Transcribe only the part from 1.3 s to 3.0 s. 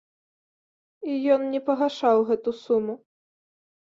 ён не пагашаў гэту суму.